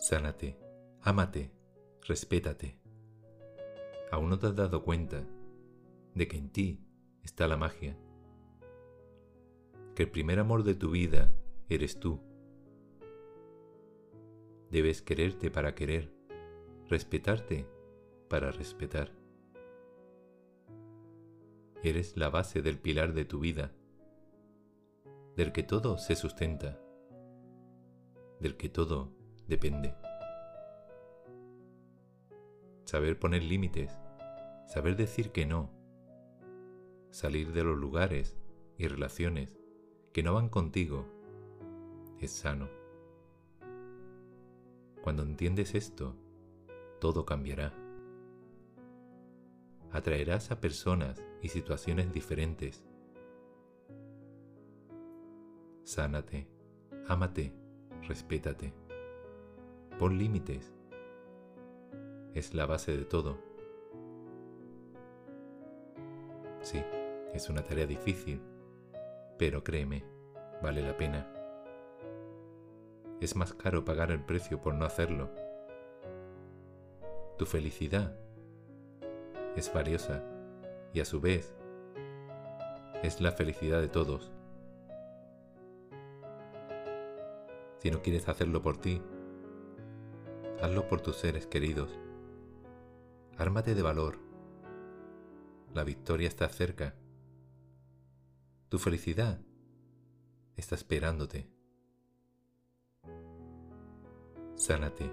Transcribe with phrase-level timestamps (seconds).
[0.00, 0.56] Sánate,
[1.02, 1.52] ámate,
[2.08, 2.80] respétate.
[4.10, 5.26] ¿Aún no te has dado cuenta
[6.14, 6.80] de que en ti
[7.22, 7.98] está la magia?
[9.94, 11.34] Que el primer amor de tu vida
[11.68, 12.18] eres tú.
[14.70, 16.10] Debes quererte para querer,
[16.88, 17.66] respetarte
[18.30, 19.12] para respetar.
[21.82, 23.74] Eres la base del pilar de tu vida,
[25.36, 26.80] del que todo se sustenta,
[28.40, 29.19] del que todo
[29.50, 29.94] depende.
[32.84, 33.98] Saber poner límites,
[34.66, 35.70] saber decir que no,
[37.10, 38.38] salir de los lugares
[38.78, 39.58] y relaciones
[40.12, 41.04] que no van contigo,
[42.20, 42.68] es sano.
[45.02, 46.16] Cuando entiendes esto,
[47.00, 47.72] todo cambiará.
[49.92, 52.84] Atraerás a personas y situaciones diferentes.
[55.82, 56.46] Sánate,
[57.08, 57.52] ámate,
[58.06, 58.72] respétate.
[60.00, 60.72] Pon límites.
[62.32, 63.36] Es la base de todo.
[66.62, 66.82] Sí,
[67.34, 68.40] es una tarea difícil,
[69.36, 70.02] pero créeme,
[70.62, 71.30] vale la pena.
[73.20, 75.28] Es más caro pagar el precio por no hacerlo.
[77.36, 78.16] Tu felicidad
[79.54, 80.24] es valiosa
[80.94, 81.54] y a su vez
[83.02, 84.32] es la felicidad de todos.
[87.76, 89.02] Si no quieres hacerlo por ti,
[90.62, 91.98] hazlo por tus seres queridos.
[93.38, 94.18] Ármate de valor.
[95.72, 96.94] La victoria está cerca.
[98.68, 99.40] Tu felicidad
[100.56, 101.48] está esperándote.
[104.56, 105.10] Sánate,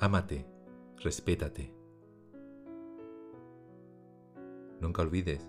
[0.00, 0.46] ámate,
[0.96, 1.72] respétate.
[4.80, 5.46] Nunca olvides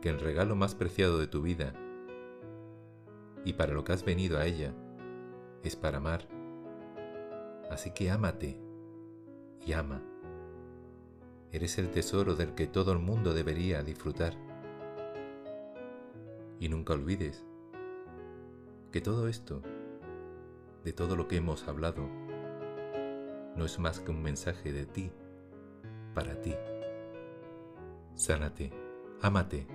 [0.00, 1.72] que el regalo más preciado de tu vida
[3.44, 4.74] y para lo que has venido a ella
[5.62, 6.39] es para amar.
[7.70, 8.58] Así que ámate
[9.64, 10.02] y ama.
[11.52, 14.34] Eres el tesoro del que todo el mundo debería disfrutar.
[16.58, 17.44] Y nunca olvides
[18.90, 19.62] que todo esto,
[20.84, 22.08] de todo lo que hemos hablado,
[23.56, 25.12] no es más que un mensaje de ti,
[26.14, 26.54] para ti.
[28.14, 28.72] Sánate,
[29.22, 29.66] ámate,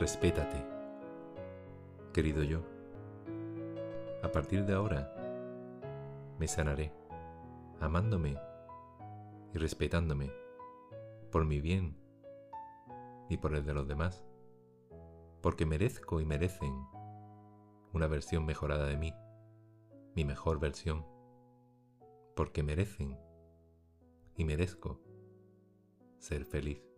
[0.00, 0.64] respétate.
[2.12, 2.62] Querido yo,
[4.22, 5.14] a partir de ahora
[6.38, 7.03] me sanaré
[7.80, 8.38] amándome
[9.52, 10.32] y respetándome
[11.30, 11.96] por mi bien
[13.28, 14.24] y por el de los demás,
[15.40, 16.74] porque merezco y merecen
[17.92, 19.14] una versión mejorada de mí,
[20.14, 21.06] mi mejor versión,
[22.34, 23.18] porque merecen
[24.36, 25.00] y merezco
[26.18, 26.93] ser feliz.